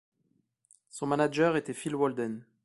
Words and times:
Son 0.89 1.05
manager 1.05 1.55
était 1.57 1.75
Phil 1.75 1.93
Walden. 1.95 2.43